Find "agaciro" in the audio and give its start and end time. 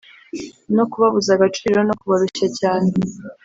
1.33-1.77